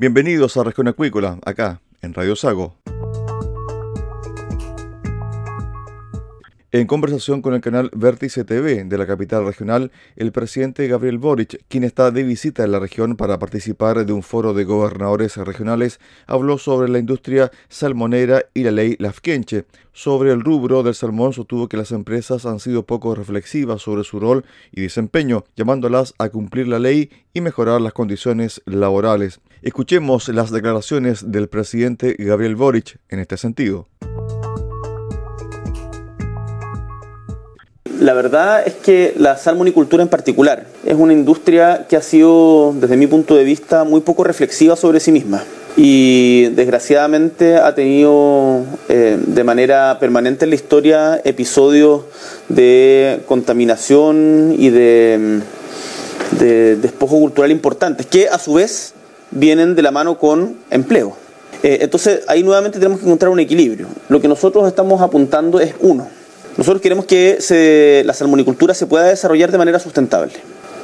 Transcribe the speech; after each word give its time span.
Bienvenidos 0.00 0.56
a 0.56 0.64
Región 0.64 0.88
Acuícola, 0.88 1.38
acá 1.44 1.82
en 2.00 2.14
Radio 2.14 2.34
Sago. 2.34 2.74
En 6.72 6.86
conversación 6.86 7.42
con 7.42 7.52
el 7.52 7.60
canal 7.60 7.90
Vértice 7.94 8.44
TV 8.44 8.84
de 8.84 8.96
la 8.96 9.06
capital 9.06 9.44
regional, 9.44 9.92
el 10.16 10.32
presidente 10.32 10.88
Gabriel 10.88 11.18
Boric, 11.18 11.66
quien 11.68 11.84
está 11.84 12.10
de 12.12 12.22
visita 12.22 12.64
en 12.64 12.72
la 12.72 12.78
región 12.78 13.14
para 13.16 13.38
participar 13.38 14.06
de 14.06 14.12
un 14.14 14.22
foro 14.22 14.54
de 14.54 14.64
gobernadores 14.64 15.36
regionales, 15.36 16.00
habló 16.26 16.56
sobre 16.56 16.88
la 16.88 16.98
industria 16.98 17.50
salmonera 17.68 18.46
y 18.54 18.62
la 18.62 18.70
ley 18.70 18.96
Lafkenche. 19.00 19.66
Sobre 19.92 20.32
el 20.32 20.40
rubro 20.40 20.82
del 20.82 20.94
salmón 20.94 21.34
sostuvo 21.34 21.68
que 21.68 21.76
las 21.76 21.92
empresas 21.92 22.46
han 22.46 22.58
sido 22.58 22.86
poco 22.86 23.14
reflexivas 23.14 23.82
sobre 23.82 24.04
su 24.04 24.18
rol 24.18 24.46
y 24.72 24.80
desempeño, 24.80 25.44
llamándolas 25.56 26.14
a 26.16 26.30
cumplir 26.30 26.68
la 26.68 26.78
ley 26.78 27.10
y 27.34 27.42
mejorar 27.42 27.82
las 27.82 27.92
condiciones 27.92 28.62
laborales. 28.64 29.40
Escuchemos 29.62 30.26
las 30.28 30.50
declaraciones 30.50 31.30
del 31.30 31.48
presidente 31.48 32.16
Gabriel 32.18 32.56
Boric 32.56 32.96
en 33.10 33.18
este 33.18 33.36
sentido. 33.36 33.88
La 37.98 38.14
verdad 38.14 38.66
es 38.66 38.72
que 38.76 39.12
la 39.18 39.36
salmonicultura 39.36 40.02
en 40.02 40.08
particular 40.08 40.66
es 40.86 40.94
una 40.94 41.12
industria 41.12 41.86
que 41.86 41.96
ha 41.96 42.00
sido, 42.00 42.72
desde 42.80 42.96
mi 42.96 43.06
punto 43.06 43.36
de 43.36 43.44
vista, 43.44 43.84
muy 43.84 44.00
poco 44.00 44.24
reflexiva 44.24 44.76
sobre 44.76 44.98
sí 44.98 45.12
misma 45.12 45.44
y 45.76 46.46
desgraciadamente 46.54 47.56
ha 47.56 47.74
tenido 47.74 48.64
eh, 48.88 49.18
de 49.22 49.44
manera 49.44 49.98
permanente 50.00 50.46
en 50.46 50.50
la 50.50 50.56
historia 50.56 51.20
episodios 51.22 52.04
de 52.48 53.20
contaminación 53.26 54.54
y 54.58 54.70
de, 54.70 55.42
de 56.38 56.76
despojo 56.76 57.18
cultural 57.20 57.50
importantes 57.50 58.06
que 58.06 58.26
a 58.26 58.38
su 58.38 58.54
vez 58.54 58.94
vienen 59.30 59.74
de 59.74 59.82
la 59.82 59.90
mano 59.90 60.18
con 60.18 60.56
empleo. 60.70 61.16
Eh, 61.62 61.78
entonces 61.82 62.22
ahí 62.26 62.42
nuevamente 62.42 62.78
tenemos 62.78 63.00
que 63.00 63.06
encontrar 63.06 63.30
un 63.30 63.40
equilibrio. 63.40 63.88
Lo 64.08 64.20
que 64.20 64.28
nosotros 64.28 64.66
estamos 64.66 65.00
apuntando 65.02 65.60
es 65.60 65.74
uno, 65.80 66.08
nosotros 66.56 66.82
queremos 66.82 67.06
que 67.06 68.02
la 68.04 68.12
salmonicultura 68.12 68.74
se 68.74 68.86
pueda 68.86 69.06
desarrollar 69.06 69.50
de 69.50 69.58
manera 69.58 69.78
sustentable. 69.78 70.32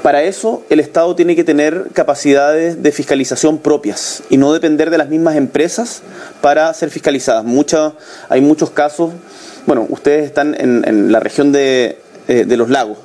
Para 0.03 0.23
eso 0.23 0.63
el 0.71 0.79
Estado 0.79 1.15
tiene 1.17 1.35
que 1.35 1.43
tener 1.43 1.89
capacidades 1.93 2.83
de 2.83 2.93
fiscalización 2.93 3.59
propias 3.59 4.23
y 4.31 4.37
no 4.37 4.53
depender 4.53 4.89
de 4.91 4.99
las 4.99 5.09
mismas 5.09 5.37
empresas 5.37 6.03
para 6.41 6.73
ser 6.75 6.91
fiscalizadas. 6.91 7.45
hay 8.29 8.41
muchos 8.41 8.71
casos, 8.71 9.13
bueno, 9.67 9.87
ustedes 9.89 10.25
están 10.25 10.55
en, 10.59 11.11
la 11.11 11.19
región 11.19 11.51
de 11.51 11.99
eh, 12.29 12.45
los 12.57 12.71
lagos 12.71 12.99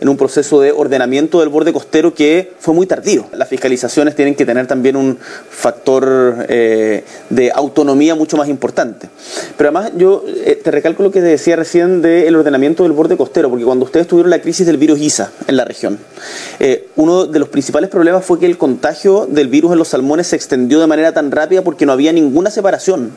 en 0.00 0.08
un 0.08 0.16
proceso 0.16 0.60
de 0.60 0.72
ordenamiento 0.72 1.40
del 1.40 1.48
borde 1.48 1.72
costero 1.72 2.14
que 2.14 2.52
fue 2.58 2.74
muy 2.74 2.86
tardío. 2.86 3.26
Las 3.32 3.48
fiscalizaciones 3.48 4.14
tienen 4.14 4.34
que 4.34 4.46
tener 4.46 4.66
también 4.66 4.96
un 4.96 5.18
factor 5.50 6.46
eh, 6.48 7.04
de 7.30 7.50
autonomía 7.52 8.14
mucho 8.14 8.36
más 8.36 8.48
importante. 8.48 9.08
Pero 9.56 9.70
además 9.70 9.92
yo 9.96 10.24
eh, 10.26 10.60
te 10.62 10.70
recalco 10.70 11.02
lo 11.02 11.10
que 11.10 11.20
decía 11.20 11.56
recién 11.56 12.02
del 12.02 12.34
ordenamiento 12.36 12.84
del 12.84 12.92
borde 12.92 13.16
costero, 13.16 13.50
porque 13.50 13.64
cuando 13.64 13.84
ustedes 13.84 14.06
tuvieron 14.06 14.30
la 14.30 14.40
crisis 14.40 14.66
del 14.66 14.76
virus 14.76 15.00
ISA 15.00 15.32
en 15.46 15.56
la 15.56 15.64
región, 15.64 15.98
eh, 16.60 16.88
uno 16.96 17.26
de 17.26 17.38
los 17.38 17.48
principales 17.48 17.90
problemas 17.90 18.24
fue 18.24 18.38
que 18.38 18.46
el 18.46 18.58
contagio 18.58 19.26
del 19.26 19.48
virus 19.48 19.72
en 19.72 19.78
los 19.78 19.88
salmones 19.88 20.28
se 20.28 20.36
extendió 20.36 20.80
de 20.80 20.86
manera 20.86 21.12
tan 21.12 21.30
rápida 21.30 21.62
porque 21.62 21.86
no 21.86 21.92
había 21.92 22.12
ninguna 22.12 22.50
separación 22.50 23.12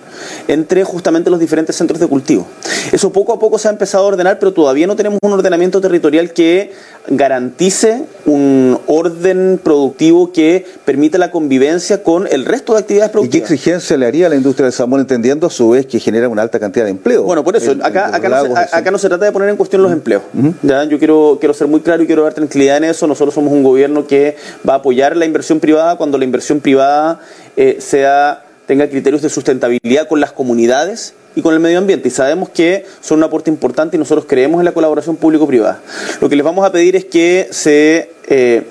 entre 0.47 0.83
justamente 0.83 1.29
los 1.29 1.39
diferentes 1.39 1.75
centros 1.75 1.99
de 1.99 2.07
cultivo. 2.07 2.47
Eso 2.91 3.11
poco 3.11 3.33
a 3.33 3.39
poco 3.39 3.57
se 3.57 3.67
ha 3.67 3.71
empezado 3.71 4.05
a 4.05 4.07
ordenar, 4.07 4.39
pero 4.39 4.53
todavía 4.53 4.87
no 4.87 4.95
tenemos 4.95 5.19
un 5.21 5.33
ordenamiento 5.33 5.81
territorial 5.81 6.33
que 6.33 6.70
garantice 7.07 8.05
un 8.25 8.79
orden 8.87 9.59
productivo 9.61 10.31
que 10.31 10.65
permita 10.85 11.17
la 11.17 11.31
convivencia 11.31 12.03
con 12.03 12.27
el 12.27 12.45
resto 12.45 12.73
de 12.73 12.79
actividades 12.79 13.11
productivas. 13.11 13.35
¿Y 13.35 13.47
qué 13.47 13.53
exigencia 13.53 13.97
le 13.97 14.05
haría 14.05 14.27
a 14.27 14.29
la 14.29 14.35
industria 14.35 14.65
del 14.65 14.73
salmón, 14.73 15.01
entendiendo 15.01 15.47
a 15.47 15.49
su 15.49 15.71
vez 15.71 15.85
que 15.85 15.99
genera 15.99 16.29
una 16.29 16.43
alta 16.43 16.59
cantidad 16.59 16.85
de 16.85 16.91
empleo? 16.91 17.23
Bueno, 17.23 17.43
por 17.43 17.55
eso, 17.55 17.71
acá, 17.81 18.15
acá, 18.15 18.29
no 18.29 18.55
se, 18.55 18.75
acá, 18.75 18.91
no 18.91 18.97
se, 18.97 19.09
trata 19.09 19.25
de 19.25 19.31
poner 19.31 19.49
en 19.49 19.57
cuestión 19.57 19.81
los 19.81 19.91
empleos. 19.91 20.23
¿ya? 20.61 20.83
Yo 20.83 20.99
quiero, 20.99 21.37
quiero 21.39 21.53
ser 21.53 21.67
muy 21.67 21.81
claro 21.81 22.03
y 22.03 22.05
quiero 22.05 22.23
dar 22.23 22.33
tranquilidad 22.33 22.77
en 22.77 22.85
eso. 22.85 23.07
Nosotros 23.07 23.33
somos 23.33 23.51
un 23.51 23.63
gobierno 23.63 24.05
que 24.05 24.35
va 24.67 24.73
a 24.73 24.77
apoyar 24.77 25.17
la 25.17 25.25
inversión 25.25 25.59
privada 25.59 25.97
cuando 25.97 26.17
la 26.17 26.25
inversión 26.25 26.59
privada 26.59 27.19
eh, 27.57 27.77
sea 27.79 28.43
tenga 28.71 28.87
criterios 28.87 29.21
de 29.21 29.29
sustentabilidad 29.29 30.07
con 30.07 30.21
las 30.21 30.31
comunidades 30.31 31.13
y 31.35 31.41
con 31.41 31.53
el 31.53 31.59
medio 31.59 31.77
ambiente. 31.77 32.07
Y 32.07 32.11
sabemos 32.11 32.47
que 32.47 32.85
son 33.01 33.17
un 33.17 33.25
aporte 33.25 33.49
importante 33.49 33.97
y 33.97 33.99
nosotros 33.99 34.23
creemos 34.29 34.59
en 34.59 34.65
la 34.65 34.71
colaboración 34.71 35.17
público-privada. 35.17 35.81
Lo 36.21 36.29
que 36.29 36.37
les 36.37 36.45
vamos 36.45 36.65
a 36.65 36.71
pedir 36.71 36.95
es 36.95 37.03
que 37.03 37.49
se, 37.51 38.13
eh, 38.29 38.63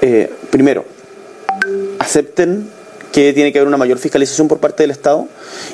eh, 0.00 0.32
primero, 0.50 0.84
acepten 2.00 2.68
que 3.16 3.32
tiene 3.32 3.50
que 3.50 3.58
haber 3.58 3.68
una 3.68 3.78
mayor 3.78 3.96
fiscalización 3.96 4.46
por 4.46 4.58
parte 4.58 4.82
del 4.82 4.90
Estado 4.90 5.26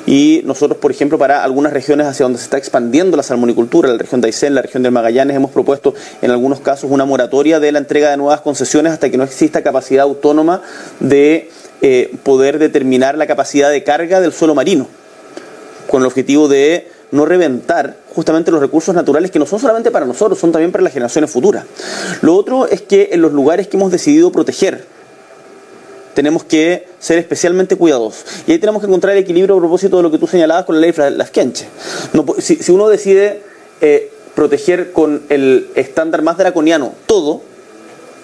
y 0.05 0.41
nosotros, 0.45 0.77
por 0.77 0.91
ejemplo, 0.91 1.17
para 1.17 1.43
algunas 1.43 1.73
regiones 1.73 2.07
hacia 2.07 2.23
donde 2.23 2.39
se 2.39 2.45
está 2.45 2.57
expandiendo 2.57 3.17
la 3.17 3.23
salmonicultura, 3.23 3.89
la 3.89 3.97
región 3.97 4.21
de 4.21 4.27
Aysén, 4.27 4.55
la 4.55 4.61
región 4.61 4.81
del 4.81 4.93
Magallanes, 4.93 5.35
hemos 5.35 5.51
propuesto 5.51 5.93
en 6.21 6.31
algunos 6.31 6.61
casos 6.61 6.89
una 6.89 7.03
moratoria 7.03 7.59
de 7.59 7.73
la 7.73 7.79
entrega 7.79 8.09
de 8.11 8.15
nuevas 8.15 8.39
concesiones 8.39 8.93
hasta 8.93 9.09
que 9.09 9.17
no 9.17 9.25
exista 9.25 9.61
capacidad 9.61 10.03
autónoma 10.03 10.61
de 11.01 11.49
eh, 11.81 12.15
poder 12.23 12.59
determinar 12.59 13.17
la 13.17 13.27
capacidad 13.27 13.69
de 13.69 13.83
carga 13.83 14.21
del 14.21 14.31
suelo 14.31 14.55
marino 14.55 14.87
con 15.87 16.01
el 16.01 16.07
objetivo 16.07 16.47
de 16.47 16.87
no 17.11 17.25
reventar 17.25 17.97
justamente 18.15 18.51
los 18.51 18.61
recursos 18.61 18.95
naturales 18.95 19.31
que 19.31 19.39
no 19.39 19.45
son 19.45 19.59
solamente 19.59 19.91
para 19.91 20.05
nosotros, 20.05 20.39
son 20.39 20.53
también 20.53 20.71
para 20.71 20.85
las 20.85 20.93
generaciones 20.93 21.29
futuras. 21.29 21.65
Lo 22.21 22.37
otro 22.37 22.69
es 22.69 22.81
que 22.81 23.09
en 23.11 23.21
los 23.21 23.33
lugares 23.33 23.67
que 23.67 23.75
hemos 23.75 23.91
decidido 23.91 24.31
proteger, 24.31 25.02
tenemos 26.13 26.43
que 26.43 26.87
ser 26.99 27.17
especialmente 27.17 27.75
cuidadosos. 27.75 28.25
Y 28.47 28.51
ahí 28.51 28.59
tenemos 28.59 28.81
que 28.81 28.87
encontrar 28.87 29.13
el 29.13 29.23
equilibrio 29.23 29.55
a 29.55 29.59
propósito 29.59 29.97
de 29.97 30.03
lo 30.03 30.11
que 30.11 30.17
tú 30.17 30.27
señalabas 30.27 30.65
con 30.65 30.75
la 30.75 30.81
ley 30.81 30.91
de 30.91 31.11
las 31.11 31.31
No, 32.13 32.25
si, 32.39 32.55
si, 32.57 32.71
uno 32.71 32.87
decide 32.87 33.41
eh, 33.81 34.11
proteger 34.35 34.91
con 34.91 35.23
el 35.29 35.67
estándar 35.75 36.21
más 36.21 36.37
draconiano 36.37 36.93
todo, 37.05 37.41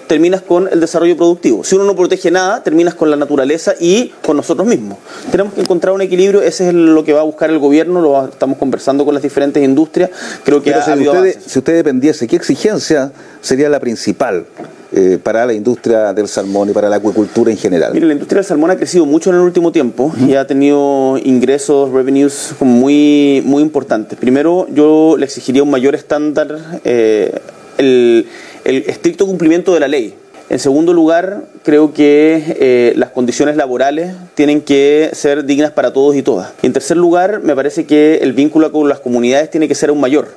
terminas 0.07 0.41
con 0.41 0.67
el 0.67 0.79
desarrollo 0.79 1.15
productivo. 1.15 1.63
Si 1.63 1.75
uno 1.75 1.83
no 1.83 1.95
protege 1.95 2.31
nada, 2.31 2.63
terminas 2.63 2.95
con 2.95 3.11
la 3.11 3.15
naturaleza 3.15 3.75
y 3.79 4.07
con 4.25 4.37
nosotros 4.37 4.67
mismos. 4.67 4.97
Tenemos 5.29 5.53
que 5.53 5.61
encontrar 5.61 5.93
un 5.93 6.01
equilibrio, 6.01 6.41
ese 6.41 6.69
es 6.69 6.73
lo 6.73 7.03
que 7.03 7.13
va 7.13 7.19
a 7.19 7.23
buscar 7.23 7.51
el 7.51 7.59
gobierno, 7.59 8.01
lo 8.01 8.25
estamos 8.25 8.57
conversando 8.57 9.05
con 9.05 9.13
las 9.13 9.21
diferentes 9.21 9.63
industrias. 9.63 10.09
Creo 10.43 10.63
que 10.63 10.73
si, 10.73 10.91
usted, 11.07 11.37
si 11.45 11.59
usted 11.59 11.73
dependiese, 11.75 12.27
¿qué 12.27 12.37
exigencia 12.37 13.11
sería 13.41 13.69
la 13.69 13.79
principal 13.79 14.47
eh, 14.91 15.19
para 15.21 15.45
la 15.45 15.53
industria 15.53 16.13
del 16.13 16.27
salmón 16.27 16.69
y 16.69 16.73
para 16.73 16.89
la 16.89 16.95
acuicultura 16.95 17.51
en 17.51 17.57
general? 17.57 17.93
Mire, 17.93 18.07
la 18.07 18.13
industria 18.13 18.37
del 18.37 18.45
salmón 18.45 18.71
ha 18.71 18.77
crecido 18.77 19.05
mucho 19.05 19.29
en 19.29 19.35
el 19.35 19.41
último 19.41 19.71
tiempo 19.71 20.11
y 20.27 20.33
ha 20.33 20.47
tenido 20.47 21.17
ingresos, 21.23 21.91
revenues 21.91 22.55
muy, 22.59 23.41
muy 23.45 23.61
importantes. 23.61 24.17
Primero, 24.17 24.67
yo 24.73 25.15
le 25.17 25.25
exigiría 25.25 25.63
un 25.63 25.69
mayor 25.69 25.95
estándar, 25.95 26.81
eh, 26.83 27.39
el, 27.77 28.27
el 28.65 28.77
estricto 28.87 29.25
cumplimiento 29.25 29.73
de 29.73 29.79
la 29.79 29.87
ley. 29.87 30.15
En 30.49 30.57
segundo 30.57 30.93
lugar, 30.93 31.43
creo 31.61 31.93
que 31.93 32.43
eh, 32.59 32.93
las 32.95 33.11
condiciones 33.11 33.55
laborales 33.55 34.15
tienen 34.33 34.61
que 34.61 35.11
ser 35.13 35.45
dignas 35.45 35.71
para 35.71 35.93
todos 35.93 36.15
y 36.15 36.23
todas. 36.23 36.53
En 36.63 36.73
tercer 36.73 36.97
lugar, 36.97 37.41
me 37.43 37.55
parece 37.55 37.85
que 37.85 38.15
el 38.23 38.33
vínculo 38.33 38.71
con 38.71 38.89
las 38.89 38.99
comunidades 38.99 39.51
tiene 39.51 39.67
que 39.67 39.75
ser 39.75 39.89
aún 39.89 39.99
mayor. 39.99 40.29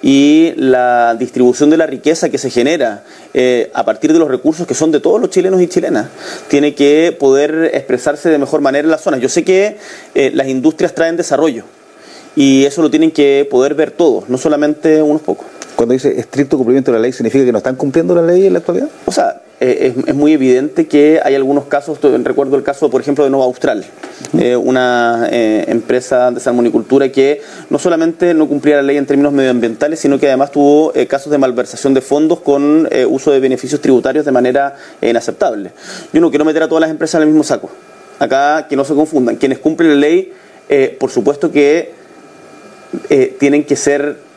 Y 0.00 0.54
la 0.56 1.14
distribución 1.18 1.68
de 1.68 1.76
la 1.76 1.86
riqueza 1.86 2.30
que 2.30 2.38
se 2.38 2.48
genera 2.48 3.04
eh, 3.34 3.70
a 3.74 3.84
partir 3.84 4.10
de 4.14 4.18
los 4.18 4.28
recursos 4.28 4.66
que 4.66 4.72
son 4.72 4.90
de 4.90 5.00
todos 5.00 5.20
los 5.20 5.28
chilenos 5.28 5.60
y 5.60 5.68
chilenas 5.68 6.08
tiene 6.48 6.74
que 6.74 7.14
poder 7.18 7.72
expresarse 7.74 8.30
de 8.30 8.38
mejor 8.38 8.62
manera 8.62 8.86
en 8.86 8.90
las 8.90 9.02
zonas. 9.02 9.20
Yo 9.20 9.28
sé 9.28 9.44
que 9.44 9.76
eh, 10.14 10.30
las 10.32 10.48
industrias 10.48 10.94
traen 10.94 11.18
desarrollo 11.18 11.64
y 12.34 12.64
eso 12.64 12.80
lo 12.80 12.88
tienen 12.88 13.10
que 13.10 13.46
poder 13.50 13.74
ver 13.74 13.90
todos, 13.90 14.30
no 14.30 14.38
solamente 14.38 15.02
unos 15.02 15.20
pocos. 15.20 15.57
Cuando 15.78 15.92
dice 15.92 16.18
estricto 16.18 16.56
cumplimiento 16.56 16.90
de 16.90 16.98
la 16.98 17.02
ley, 17.02 17.12
¿significa 17.12 17.44
que 17.44 17.52
no 17.52 17.58
están 17.58 17.76
cumpliendo 17.76 18.12
la 18.12 18.22
ley 18.22 18.44
en 18.44 18.52
la 18.52 18.58
actualidad? 18.58 18.88
O 19.06 19.12
sea, 19.12 19.42
eh, 19.60 19.92
es, 19.96 20.08
es, 20.08 20.14
muy 20.16 20.32
evidente 20.32 20.88
que 20.88 21.20
hay 21.22 21.36
algunos 21.36 21.66
casos, 21.66 22.00
recuerdo 22.24 22.56
el 22.56 22.64
caso, 22.64 22.90
por 22.90 23.00
ejemplo, 23.00 23.22
de 23.22 23.30
Nova 23.30 23.44
Austral, 23.44 23.84
eh, 24.40 24.56
una 24.56 25.28
eh, 25.30 25.66
empresa 25.68 26.32
de 26.32 26.40
salmonicultura 26.40 27.12
que 27.12 27.42
no 27.70 27.78
solamente 27.78 28.34
no 28.34 28.48
cumplía 28.48 28.74
la 28.74 28.82
ley 28.82 28.96
en 28.96 29.06
términos 29.06 29.32
medioambientales, 29.32 30.00
sino 30.00 30.18
que 30.18 30.26
además 30.26 30.50
tuvo 30.50 30.92
casos 31.06 31.30
de 31.30 31.38
malversación 31.38 31.94
de 31.94 32.00
fondos 32.00 32.40
con 32.40 32.88
uso 33.08 33.30
de 33.30 33.38
beneficios 33.38 33.80
tributarios 33.80 34.24
de 34.24 34.32
manera 34.32 34.74
inaceptable. 35.00 35.70
Yo 36.12 36.20
no 36.20 36.30
quiero 36.30 36.44
meter 36.44 36.64
a 36.64 36.68
todas 36.68 36.80
las 36.80 36.90
empresas 36.90 37.20
en 37.20 37.22
el 37.22 37.28
mismo 37.28 37.44
saco. 37.44 37.70
Acá, 38.18 38.66
que 38.68 38.74
no 38.74 38.84
se 38.84 38.94
confundan, 38.94 39.36
quienes 39.36 39.60
cumplen 39.60 39.90
la 39.90 39.96
ley, 40.08 40.32
por 40.98 41.12
supuesto 41.12 41.52
que 41.52 41.92
tienen 43.38 43.62
que 43.62 43.76
ser 43.76 44.27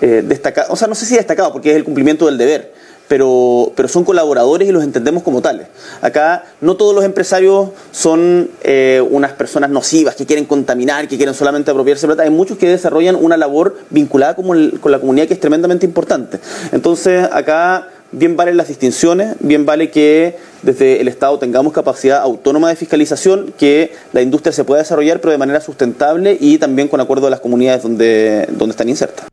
destacados, 0.00 0.70
o 0.70 0.76
sea, 0.76 0.88
no 0.88 0.94
sé 0.94 1.06
si 1.06 1.16
destacados, 1.16 1.52
porque 1.52 1.70
es 1.70 1.76
el 1.76 1.84
cumplimiento 1.84 2.26
del 2.26 2.38
deber 2.38 2.72
pero, 3.08 3.72
pero 3.74 3.88
son 3.88 4.04
colaboradores 4.04 4.68
y 4.68 4.72
los 4.72 4.84
entendemos 4.84 5.22
como 5.22 5.40
tales. 5.40 5.66
Acá 6.02 6.44
no 6.60 6.76
todos 6.76 6.94
los 6.94 7.04
empresarios 7.04 7.70
son 7.90 8.50
eh, 8.62 9.02
unas 9.10 9.32
personas 9.32 9.70
nocivas 9.70 10.14
que 10.14 10.26
quieren 10.26 10.44
contaminar, 10.44 11.08
que 11.08 11.16
quieren 11.16 11.34
solamente 11.34 11.70
apropiarse 11.70 12.06
plata. 12.06 12.22
Hay 12.22 12.30
muchos 12.30 12.58
que 12.58 12.68
desarrollan 12.68 13.16
una 13.16 13.36
labor 13.36 13.78
vinculada 13.90 14.36
con, 14.36 14.70
con 14.72 14.92
la 14.92 15.00
comunidad 15.00 15.26
que 15.26 15.34
es 15.34 15.40
tremendamente 15.40 15.86
importante. 15.86 16.38
Entonces, 16.70 17.26
acá 17.32 17.88
bien 18.12 18.36
valen 18.36 18.56
las 18.56 18.68
distinciones, 18.68 19.36
bien 19.40 19.66
vale 19.66 19.90
que 19.90 20.36
desde 20.62 21.00
el 21.00 21.08
Estado 21.08 21.38
tengamos 21.38 21.72
capacidad 21.72 22.20
autónoma 22.20 22.68
de 22.68 22.76
fiscalización, 22.76 23.54
que 23.58 23.92
la 24.12 24.22
industria 24.22 24.52
se 24.52 24.64
pueda 24.64 24.82
desarrollar, 24.82 25.20
pero 25.20 25.32
de 25.32 25.38
manera 25.38 25.60
sustentable 25.60 26.36
y 26.38 26.58
también 26.58 26.88
con 26.88 27.00
acuerdo 27.00 27.26
de 27.26 27.30
las 27.30 27.40
comunidades 27.40 27.82
donde, 27.82 28.46
donde 28.50 28.72
están 28.72 28.88
insertas. 28.88 29.28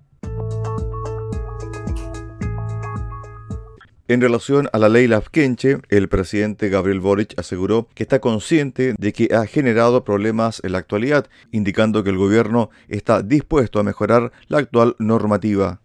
En 4.08 4.22
relación 4.22 4.70
a 4.72 4.78
la 4.78 4.88
ley 4.88 5.08
Lafkenche, 5.08 5.80
el 5.90 6.10
presidente 6.10 6.70
Gabriel 6.70 7.00
Boric 7.00 7.34
aseguró 7.40 7.88
que 7.96 8.04
está 8.04 8.20
consciente 8.20 8.94
de 9.00 9.14
que 9.14 9.34
ha 9.34 9.48
generado 9.48 10.04
problemas 10.04 10.62
en 10.64 10.74
la 10.74 10.78
actualidad, 10.78 11.26
indicando 11.52 12.04
que 12.04 12.12
el 12.12 12.18
gobierno 12.18 12.70
está 12.88 13.24
dispuesto 13.24 13.80
a 13.80 13.84
mejorar 13.84 14.32
la 14.48 14.60
actual 14.60 14.96
normativa. 15.00 15.80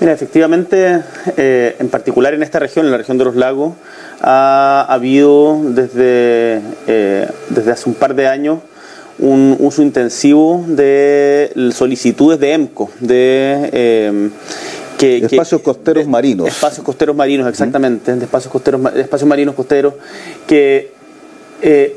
Mira, 0.00 0.12
efectivamente, 0.12 1.02
eh, 1.38 1.76
en 1.78 1.88
particular 1.88 2.34
en 2.34 2.42
esta 2.42 2.58
región, 2.58 2.84
en 2.84 2.92
la 2.92 2.98
región 2.98 3.16
de 3.16 3.24
los 3.24 3.36
lagos, 3.36 3.74
ha 4.20 4.84
habido 4.86 5.62
desde, 5.64 6.60
eh, 6.86 7.26
desde 7.48 7.70
hace 7.70 7.88
un 7.88 7.94
par 7.94 8.14
de 8.14 8.26
años 8.26 8.58
un 9.20 9.56
uso 9.60 9.82
intensivo 9.82 10.64
de 10.66 11.52
solicitudes 11.72 12.40
de 12.40 12.52
EMCO, 12.52 12.90
de... 13.00 13.70
Eh, 13.72 14.30
que, 14.98 15.16
espacios 15.16 15.62
costeros 15.62 16.04
de, 16.04 16.10
marinos. 16.10 16.48
Espacios 16.48 16.84
costeros 16.84 17.16
marinos, 17.16 17.48
exactamente, 17.48 18.14
de 18.14 18.24
espacios, 18.24 18.52
costeros, 18.52 18.92
de 18.92 19.00
espacios 19.00 19.26
marinos 19.26 19.54
costeros, 19.54 19.94
que 20.46 20.92
eh, 21.62 21.96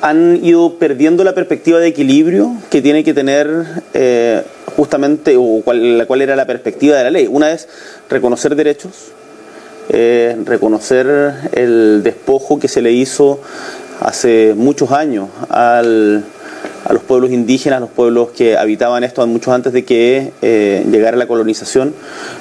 han 0.00 0.42
ido 0.42 0.78
perdiendo 0.78 1.24
la 1.24 1.34
perspectiva 1.34 1.78
de 1.78 1.88
equilibrio 1.88 2.52
que 2.70 2.80
tiene 2.80 3.04
que 3.04 3.12
tener 3.12 3.64
eh, 3.92 4.42
justamente, 4.76 5.36
o 5.36 5.60
cuál, 5.62 6.04
cuál 6.06 6.22
era 6.22 6.34
la 6.36 6.46
perspectiva 6.46 6.96
de 6.96 7.04
la 7.04 7.10
ley. 7.10 7.26
Una 7.30 7.50
es 7.50 7.68
reconocer 8.08 8.54
derechos, 8.54 9.12
eh, 9.90 10.36
reconocer 10.44 11.34
el 11.52 12.02
despojo 12.02 12.58
que 12.58 12.68
se 12.68 12.82
le 12.82 12.92
hizo 12.92 13.40
hace 14.00 14.54
muchos 14.56 14.92
años 14.92 15.28
al, 15.48 16.24
a 16.84 16.92
los 16.92 17.02
pueblos 17.02 17.30
indígenas, 17.30 17.78
a 17.78 17.80
los 17.80 17.90
pueblos 17.90 18.30
que 18.30 18.56
habitaban 18.56 19.04
esto 19.04 19.26
mucho 19.26 19.52
antes 19.52 19.72
de 19.72 19.84
que 19.84 20.32
eh, 20.42 20.86
llegara 20.90 21.16
la 21.16 21.26
colonización, 21.26 21.94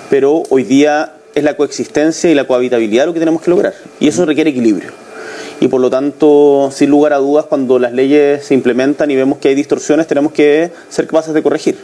pero 0.09 0.43
hoy 0.49 0.63
día 0.63 1.13
es 1.35 1.43
la 1.43 1.55
coexistencia 1.55 2.29
y 2.31 2.35
la 2.35 2.45
cohabitabilidad 2.45 3.05
lo 3.05 3.13
que 3.13 3.19
tenemos 3.19 3.41
que 3.41 3.49
lograr, 3.49 3.73
y 3.99 4.07
eso 4.07 4.25
requiere 4.25 4.49
equilibrio. 4.51 4.91
Y 5.59 5.69
por 5.69 5.81
lo 5.81 5.89
tanto, 5.89 6.69
sin 6.71 6.91
lugar 6.91 7.13
a 7.13 7.17
dudas, 7.17 7.45
cuando 7.45 7.79
las 7.79 7.91
leyes 7.91 8.45
se 8.45 8.53
implementan 8.53 9.09
y 9.09 9.15
vemos 9.15 9.39
que 9.39 9.47
hay 9.47 9.55
distorsiones, 9.55 10.05
tenemos 10.05 10.31
que 10.31 10.71
ser 10.87 11.07
capaces 11.07 11.33
de 11.33 11.41
corregir. 11.41 11.79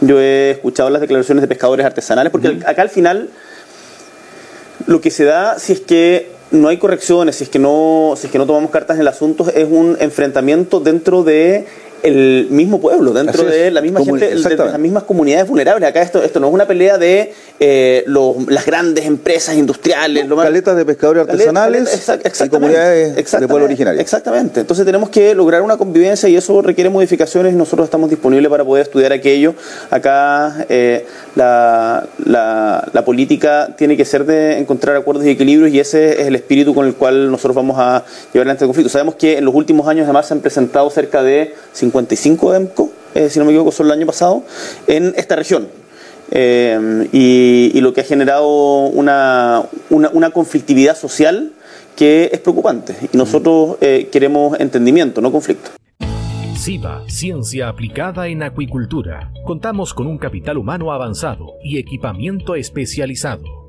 Yo 0.00 0.20
he 0.20 0.50
escuchado 0.50 0.90
las 0.90 1.00
declaraciones 1.00 1.40
de 1.40 1.46
pescadores 1.46 1.86
artesanales, 1.86 2.32
porque 2.32 2.48
uh 2.48 2.52
-huh. 2.54 2.68
acá 2.68 2.82
al 2.82 2.88
final 2.90 3.28
lo 4.86 5.00
que 5.00 5.12
se 5.12 5.24
da, 5.24 5.60
si 5.60 5.74
es 5.74 5.80
que 5.80 6.33
no 6.54 6.68
hay 6.68 6.78
correcciones, 6.78 7.36
si 7.36 7.44
es 7.44 7.50
que 7.50 7.58
no, 7.58 8.14
si 8.16 8.26
es 8.26 8.32
que 8.32 8.38
no 8.38 8.46
tomamos 8.46 8.70
cartas 8.70 8.96
en 8.96 9.02
el 9.02 9.08
asunto, 9.08 9.46
es 9.48 9.66
un 9.70 9.96
enfrentamiento 10.00 10.80
dentro 10.80 11.22
de 11.22 11.66
el 12.04 12.48
mismo 12.50 12.80
pueblo, 12.80 13.14
dentro 13.14 13.44
de 13.44 13.70
la 13.70 13.80
misma 13.80 14.00
Como, 14.00 14.16
gente, 14.16 14.34
de 14.34 14.56
las 14.56 14.78
mismas 14.78 15.04
comunidades 15.04 15.48
vulnerables. 15.48 15.88
Acá 15.88 16.02
esto, 16.02 16.22
esto 16.22 16.38
no 16.38 16.48
es 16.48 16.54
una 16.54 16.66
pelea 16.66 16.98
de 16.98 17.32
eh, 17.58 18.04
los, 18.06 18.46
las 18.46 18.66
grandes 18.66 19.06
empresas 19.06 19.56
industriales. 19.56 20.28
No, 20.28 20.36
caletas 20.36 20.76
de 20.76 20.84
pescadores 20.84 21.22
artesanales 21.22 22.04
caleta, 22.04 22.44
y 22.44 22.48
comunidades 22.50 23.16
de 23.16 23.48
pueblo 23.48 23.64
originario. 23.64 24.00
Exactamente. 24.02 24.60
Entonces 24.60 24.84
tenemos 24.84 25.08
que 25.08 25.34
lograr 25.34 25.62
una 25.62 25.78
convivencia 25.78 26.28
y 26.28 26.36
eso 26.36 26.60
requiere 26.60 26.90
modificaciones 26.90 27.54
y 27.54 27.56
nosotros 27.56 27.86
estamos 27.86 28.10
disponibles 28.10 28.50
para 28.50 28.64
poder 28.64 28.82
estudiar 28.82 29.14
aquello. 29.14 29.54
Acá 29.90 30.66
eh, 30.68 31.06
la, 31.36 32.06
la, 32.22 32.86
la, 32.92 33.04
política 33.04 33.74
tiene 33.78 33.96
que 33.96 34.04
ser 34.04 34.26
de 34.26 34.58
encontrar 34.58 34.96
acuerdos 34.96 35.24
y 35.24 35.30
equilibrios 35.30 35.72
y 35.72 35.80
ese 35.80 36.20
es 36.20 36.26
el 36.26 36.34
espíritu 36.34 36.74
con 36.74 36.86
el 36.86 36.94
cual 36.94 37.30
nosotros 37.30 37.56
vamos 37.56 37.78
a 37.78 38.04
llevar 38.34 38.48
este 38.48 38.66
conflicto. 38.66 38.90
Sabemos 38.90 39.14
que 39.14 39.38
en 39.38 39.44
los 39.46 39.54
últimos 39.54 39.88
años 39.88 40.04
además 40.04 40.28
se 40.28 40.34
han 40.34 40.40
presentado 40.40 40.90
cerca 40.90 41.22
de 41.22 41.54
55 41.94 42.54
EMCO, 42.54 42.92
eh, 43.14 43.30
si 43.30 43.38
no 43.38 43.44
me 43.44 43.52
equivoco, 43.52 43.70
solo 43.70 43.92
el 43.92 43.98
año 43.98 44.06
pasado, 44.06 44.42
en 44.88 45.14
esta 45.16 45.36
región. 45.36 45.68
Eh, 46.30 47.08
y, 47.12 47.70
y, 47.72 47.80
lo 47.80 47.92
que 47.92 48.00
ha 48.00 48.04
generado 48.04 48.48
una, 48.86 49.62
una, 49.90 50.08
una, 50.08 50.30
conflictividad 50.30 50.96
social 50.96 51.52
que 51.94 52.30
es 52.32 52.40
preocupante. 52.40 52.96
Y 53.12 53.16
nosotros 53.16 53.76
eh, 53.80 54.08
queremos 54.10 54.58
entendimiento, 54.58 55.20
no 55.20 55.30
conflicto. 55.30 55.70
SIVA, 56.56 57.04
Ciencia 57.08 57.68
Aplicada 57.68 58.26
en 58.26 58.42
Acuicultura. 58.42 59.30
Contamos 59.44 59.94
con 59.94 60.06
un 60.06 60.18
capital 60.18 60.56
humano 60.56 60.92
avanzado 60.92 61.52
y 61.62 61.78
equipamiento 61.78 62.54
especializado. 62.56 63.63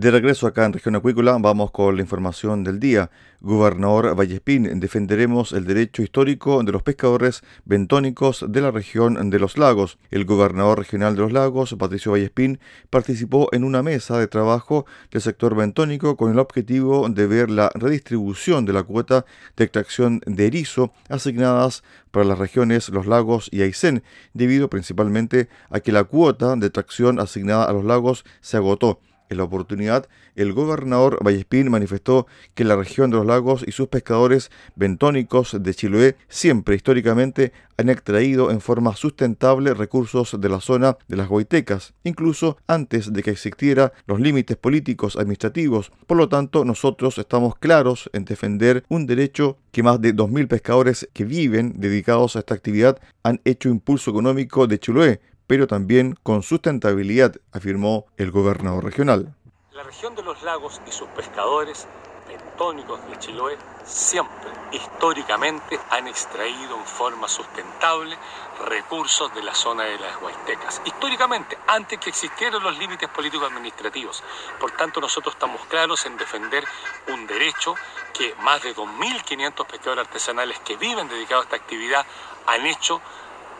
De 0.00 0.10
regreso 0.10 0.46
acá 0.46 0.64
en 0.64 0.72
Región 0.72 0.96
Acuícola, 0.96 1.36
vamos 1.38 1.72
con 1.72 1.94
la 1.94 2.00
información 2.00 2.64
del 2.64 2.80
día. 2.80 3.10
Gobernador 3.42 4.18
Vallespín, 4.18 4.80
defenderemos 4.80 5.52
el 5.52 5.66
derecho 5.66 6.00
histórico 6.00 6.62
de 6.62 6.72
los 6.72 6.82
pescadores 6.82 7.42
bentónicos 7.66 8.46
de 8.48 8.62
la 8.62 8.70
región 8.70 9.28
de 9.28 9.38
los 9.38 9.58
lagos. 9.58 9.98
El 10.10 10.24
gobernador 10.24 10.78
regional 10.78 11.16
de 11.16 11.20
los 11.20 11.32
lagos, 11.32 11.76
Patricio 11.78 12.12
Vallespín, 12.12 12.60
participó 12.88 13.50
en 13.52 13.62
una 13.62 13.82
mesa 13.82 14.18
de 14.18 14.26
trabajo 14.26 14.86
del 15.10 15.20
sector 15.20 15.54
bentónico 15.54 16.16
con 16.16 16.32
el 16.32 16.38
objetivo 16.38 17.06
de 17.10 17.26
ver 17.26 17.50
la 17.50 17.70
redistribución 17.74 18.64
de 18.64 18.72
la 18.72 18.84
cuota 18.84 19.26
de 19.58 19.64
extracción 19.64 20.22
de 20.24 20.46
erizo 20.46 20.94
asignadas 21.10 21.84
para 22.10 22.24
las 22.24 22.38
regiones 22.38 22.88
Los 22.88 23.04
Lagos 23.04 23.50
y 23.52 23.60
Aysén, 23.60 24.02
debido 24.32 24.70
principalmente 24.70 25.50
a 25.68 25.80
que 25.80 25.92
la 25.92 26.04
cuota 26.04 26.56
de 26.56 26.68
extracción 26.68 27.20
asignada 27.20 27.64
a 27.66 27.74
los 27.74 27.84
lagos 27.84 28.24
se 28.40 28.56
agotó. 28.56 28.98
En 29.30 29.36
la 29.36 29.44
oportunidad, 29.44 30.08
el 30.34 30.52
gobernador 30.52 31.22
Vallespín 31.24 31.70
manifestó 31.70 32.26
que 32.54 32.64
la 32.64 32.74
región 32.74 33.10
de 33.10 33.16
los 33.16 33.26
lagos 33.26 33.64
y 33.64 33.70
sus 33.70 33.86
pescadores 33.86 34.50
bentónicos 34.74 35.56
de 35.62 35.72
Chiloé 35.72 36.16
siempre 36.28 36.74
históricamente 36.74 37.52
han 37.76 37.88
extraído 37.88 38.50
en 38.50 38.60
forma 38.60 38.96
sustentable 38.96 39.72
recursos 39.72 40.36
de 40.40 40.48
la 40.48 40.60
zona 40.60 40.98
de 41.06 41.16
las 41.16 41.28
Guaitecas, 41.28 41.94
incluso 42.02 42.58
antes 42.66 43.12
de 43.12 43.22
que 43.22 43.30
existieran 43.30 43.92
los 44.06 44.18
límites 44.18 44.56
políticos 44.56 45.14
administrativos. 45.14 45.92
Por 46.08 46.16
lo 46.16 46.28
tanto, 46.28 46.64
nosotros 46.64 47.16
estamos 47.16 47.54
claros 47.56 48.10
en 48.12 48.24
defender 48.24 48.82
un 48.88 49.06
derecho 49.06 49.58
que 49.70 49.84
más 49.84 50.00
de 50.00 50.12
2.000 50.12 50.48
pescadores 50.48 51.08
que 51.12 51.24
viven 51.24 51.74
dedicados 51.76 52.34
a 52.34 52.40
esta 52.40 52.54
actividad 52.54 52.98
han 53.22 53.40
hecho 53.44 53.68
impulso 53.68 54.10
económico 54.10 54.66
de 54.66 54.80
Chiloé 54.80 55.20
pero 55.50 55.66
también 55.66 56.16
con 56.22 56.44
sustentabilidad, 56.44 57.34
afirmó 57.52 58.06
el 58.16 58.30
gobernador 58.30 58.84
regional. 58.84 59.34
La 59.72 59.82
región 59.82 60.14
de 60.14 60.22
los 60.22 60.40
lagos 60.44 60.80
y 60.86 60.92
sus 60.92 61.08
pescadores 61.08 61.88
bentónicos 62.28 63.00
de 63.10 63.18
Chiloé 63.18 63.58
siempre, 63.84 64.48
históricamente, 64.70 65.76
han 65.90 66.06
extraído 66.06 66.76
en 66.76 66.84
forma 66.84 67.26
sustentable 67.26 68.16
recursos 68.64 69.34
de 69.34 69.42
la 69.42 69.52
zona 69.52 69.82
de 69.82 69.98
las 69.98 70.22
Huaytecas. 70.22 70.82
Históricamente, 70.84 71.58
antes 71.66 71.98
que 71.98 72.10
existieran 72.10 72.62
los 72.62 72.78
límites 72.78 73.08
políticos 73.08 73.50
administrativos. 73.50 74.22
Por 74.60 74.70
tanto, 74.76 75.00
nosotros 75.00 75.34
estamos 75.34 75.66
claros 75.66 76.06
en 76.06 76.16
defender 76.16 76.62
un 77.08 77.26
derecho 77.26 77.74
que 78.16 78.36
más 78.44 78.62
de 78.62 78.72
2.500 78.72 79.66
pescadores 79.66 80.06
artesanales 80.06 80.60
que 80.60 80.76
viven 80.76 81.08
dedicados 81.08 81.46
a 81.46 81.46
esta 81.46 81.56
actividad 81.56 82.06
han 82.46 82.66
hecho 82.66 83.02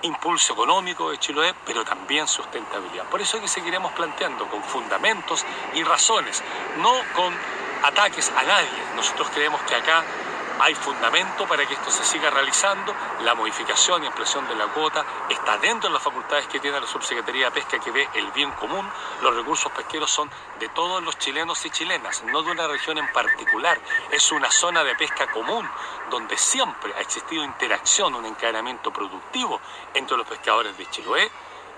impulso 0.02 0.52
económico 0.52 1.10
de 1.10 1.18
Chiloé, 1.18 1.54
pero 1.64 1.84
también 1.84 2.26
sustentabilidad. 2.26 3.04
Por 3.06 3.20
eso 3.20 3.36
es 3.36 3.42
que 3.42 3.48
seguiremos 3.48 3.92
planteando 3.92 4.46
con 4.48 4.62
fundamentos 4.62 5.44
y 5.74 5.82
razones, 5.82 6.42
no 6.78 6.92
con 7.14 7.34
ataques 7.82 8.30
a 8.36 8.42
nadie. 8.42 8.68
Nosotros 8.96 9.28
creemos 9.30 9.60
que 9.62 9.74
acá 9.74 10.04
hay 10.60 10.74
fundamento 10.74 11.46
para 11.46 11.66
que 11.66 11.74
esto 11.74 11.90
se 11.90 12.04
siga 12.04 12.30
realizando. 12.30 12.94
La 13.22 13.34
modificación 13.34 14.04
y 14.04 14.06
ampliación 14.06 14.46
de 14.48 14.54
la 14.54 14.66
cuota 14.66 15.04
está 15.28 15.56
dentro 15.58 15.88
de 15.88 15.94
las 15.94 16.02
facultades 16.02 16.46
que 16.48 16.60
tiene 16.60 16.80
la 16.80 16.86
Subsecretaría 16.86 17.46
de 17.46 17.50
Pesca 17.52 17.78
que 17.78 17.90
ve 17.90 18.08
el 18.14 18.30
bien 18.32 18.50
común. 18.52 18.86
Los 19.22 19.34
recursos 19.34 19.72
pesqueros 19.72 20.10
son 20.10 20.30
de 20.58 20.68
todos 20.70 21.02
los 21.02 21.18
chilenos 21.18 21.64
y 21.64 21.70
chilenas, 21.70 22.22
no 22.24 22.42
de 22.42 22.50
una 22.50 22.68
región 22.68 22.98
en 22.98 23.08
particular. 23.08 23.78
Es 24.10 24.30
una 24.32 24.50
zona 24.50 24.84
de 24.84 24.94
pesca 24.94 25.26
común 25.28 25.68
donde 26.10 26.36
siempre 26.36 26.92
ha 26.96 27.00
existido 27.00 27.42
interacción, 27.44 28.14
un 28.14 28.26
encadenamiento 28.26 28.92
productivo 28.92 29.60
entre 29.94 30.16
los 30.16 30.26
pescadores 30.26 30.76
de 30.76 30.86
Chiloé 30.90 31.30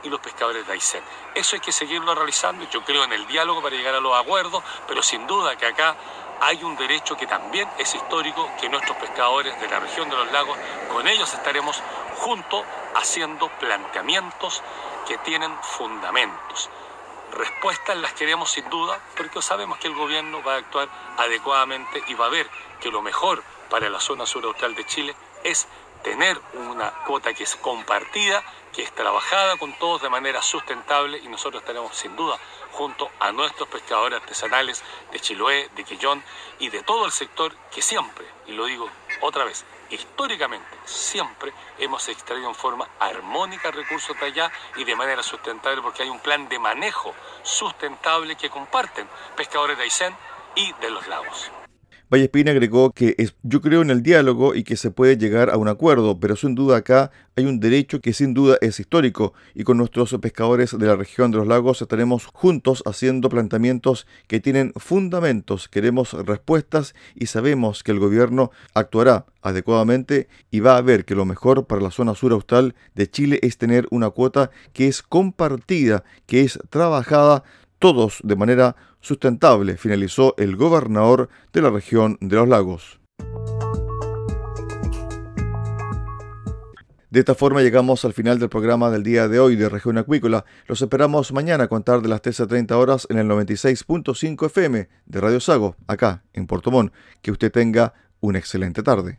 y 0.02 0.08
los 0.08 0.20
pescadores 0.20 0.66
de 0.66 0.72
Aysén. 0.72 1.02
Eso 1.34 1.56
hay 1.56 1.60
que 1.60 1.72
seguirlo 1.72 2.14
realizando, 2.14 2.68
yo 2.70 2.84
creo 2.84 3.04
en 3.04 3.12
el 3.12 3.26
diálogo 3.26 3.62
para 3.62 3.76
llegar 3.76 3.94
a 3.94 4.00
los 4.00 4.16
acuerdos, 4.18 4.62
pero 4.86 5.02
sin 5.02 5.26
duda 5.26 5.56
que 5.56 5.66
acá 5.66 5.96
hay 6.40 6.62
un 6.64 6.76
derecho 6.76 7.16
que 7.16 7.26
también 7.26 7.68
es 7.78 7.94
histórico, 7.94 8.50
que 8.60 8.68
nuestros 8.68 8.96
pescadores 8.96 9.58
de 9.60 9.68
la 9.68 9.78
región 9.78 10.10
de 10.10 10.16
los 10.16 10.32
lagos, 10.32 10.58
con 10.90 11.06
ellos 11.06 11.32
estaremos 11.32 11.80
juntos 12.16 12.64
haciendo 12.96 13.48
planteamientos 13.60 14.62
que 15.06 15.18
tienen 15.18 15.56
fundamentos. 15.62 16.68
Respuestas 17.32 17.96
las 17.96 18.12
queremos 18.12 18.50
sin 18.50 18.68
duda, 18.68 19.00
porque 19.16 19.40
sabemos 19.40 19.78
que 19.78 19.88
el 19.88 19.94
gobierno 19.94 20.42
va 20.42 20.54
a 20.54 20.58
actuar 20.58 20.88
adecuadamente 21.16 22.02
y 22.08 22.14
va 22.14 22.26
a 22.26 22.30
ver 22.30 22.50
que 22.80 22.90
lo 22.90 23.02
mejor 23.02 23.42
para 23.70 23.88
la 23.88 24.00
zona 24.00 24.26
sur 24.26 24.54
de 24.54 24.84
Chile 24.86 25.14
es 25.44 25.66
tener 26.02 26.40
una 26.54 26.90
cuota 27.06 27.32
que 27.32 27.44
es 27.44 27.56
compartida, 27.56 28.42
que 28.72 28.82
es 28.82 28.92
trabajada 28.92 29.56
con 29.56 29.72
todos 29.78 30.02
de 30.02 30.08
manera 30.08 30.42
sustentable 30.42 31.18
y 31.18 31.28
nosotros 31.28 31.62
estaremos 31.62 31.96
sin 31.96 32.16
duda 32.16 32.38
junto 32.72 33.10
a 33.20 33.32
nuestros 33.32 33.68
pescadores 33.68 34.20
artesanales 34.20 34.82
de 35.12 35.20
Chiloé, 35.20 35.70
de 35.74 35.84
Quillón 35.84 36.22
y 36.58 36.70
de 36.70 36.82
todo 36.82 37.04
el 37.04 37.12
sector 37.12 37.54
que 37.70 37.82
siempre, 37.82 38.26
y 38.46 38.52
lo 38.52 38.64
digo 38.64 38.88
otra 39.20 39.44
vez, 39.44 39.64
históricamente 39.90 40.68
siempre 40.84 41.52
hemos 41.78 42.08
extraído 42.08 42.48
en 42.48 42.54
forma 42.54 42.88
armónica 42.98 43.70
recursos 43.70 44.18
de 44.18 44.26
allá 44.26 44.52
y 44.76 44.84
de 44.84 44.96
manera 44.96 45.22
sustentable 45.22 45.82
porque 45.82 46.02
hay 46.02 46.08
un 46.08 46.20
plan 46.20 46.48
de 46.48 46.58
manejo 46.58 47.14
sustentable 47.42 48.36
que 48.36 48.50
comparten 48.50 49.08
pescadores 49.36 49.76
de 49.76 49.84
Aysén 49.84 50.16
y 50.54 50.72
de 50.74 50.90
los 50.90 51.06
lagos. 51.06 51.50
Vallespina 52.12 52.50
agregó 52.50 52.92
que 52.92 53.16
yo 53.42 53.62
creo 53.62 53.80
en 53.80 53.88
el 53.88 54.02
diálogo 54.02 54.54
y 54.54 54.64
que 54.64 54.76
se 54.76 54.90
puede 54.90 55.16
llegar 55.16 55.48
a 55.48 55.56
un 55.56 55.66
acuerdo, 55.66 56.20
pero 56.20 56.36
sin 56.36 56.54
duda 56.54 56.76
acá 56.76 57.10
hay 57.36 57.46
un 57.46 57.58
derecho 57.58 58.02
que 58.02 58.12
sin 58.12 58.34
duda 58.34 58.58
es 58.60 58.78
histórico 58.78 59.32
y 59.54 59.64
con 59.64 59.78
nuestros 59.78 60.14
pescadores 60.20 60.76
de 60.76 60.86
la 60.86 60.94
región 60.94 61.30
de 61.30 61.38
los 61.38 61.46
lagos 61.46 61.80
estaremos 61.80 62.26
juntos 62.26 62.82
haciendo 62.84 63.30
planteamientos 63.30 64.06
que 64.26 64.40
tienen 64.40 64.74
fundamentos, 64.76 65.70
queremos 65.70 66.12
respuestas 66.12 66.94
y 67.14 67.28
sabemos 67.28 67.82
que 67.82 67.92
el 67.92 67.98
gobierno 67.98 68.50
actuará 68.74 69.24
adecuadamente 69.40 70.28
y 70.50 70.60
va 70.60 70.76
a 70.76 70.82
ver 70.82 71.06
que 71.06 71.14
lo 71.14 71.24
mejor 71.24 71.66
para 71.66 71.80
la 71.80 71.90
zona 71.90 72.14
sur 72.14 72.32
austral 72.32 72.74
de 72.94 73.10
Chile 73.10 73.38
es 73.40 73.56
tener 73.56 73.86
una 73.90 74.10
cuota 74.10 74.50
que 74.74 74.86
es 74.86 75.00
compartida, 75.00 76.04
que 76.26 76.42
es 76.42 76.58
trabajada 76.68 77.42
todos 77.82 78.20
de 78.22 78.36
manera 78.36 78.76
sustentable, 79.00 79.76
finalizó 79.76 80.36
el 80.38 80.54
gobernador 80.54 81.28
de 81.52 81.62
la 81.62 81.70
región 81.70 82.16
de 82.20 82.36
los 82.36 82.48
lagos. 82.48 83.00
De 87.10 87.18
esta 87.18 87.34
forma 87.34 87.60
llegamos 87.60 88.04
al 88.04 88.12
final 88.12 88.38
del 88.38 88.48
programa 88.48 88.88
del 88.88 89.02
día 89.02 89.26
de 89.26 89.40
hoy 89.40 89.56
de 89.56 89.68
Región 89.68 89.98
Acuícola. 89.98 90.44
Los 90.68 90.80
esperamos 90.80 91.32
mañana 91.32 91.64
a 91.64 91.68
contar 91.68 92.02
de 92.02 92.08
las 92.08 92.22
13.30 92.22 92.70
horas 92.70 93.08
en 93.10 93.18
el 93.18 93.26
96.5 93.26 94.46
FM 94.46 94.88
de 95.04 95.20
Radio 95.20 95.40
Sago, 95.40 95.74
acá 95.88 96.22
en 96.34 96.46
Puerto 96.46 96.70
Montt. 96.70 96.94
Que 97.20 97.32
usted 97.32 97.50
tenga 97.50 97.94
una 98.20 98.38
excelente 98.38 98.84
tarde. 98.84 99.18